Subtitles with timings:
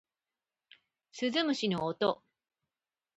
[1.11, 2.23] 鈴虫の音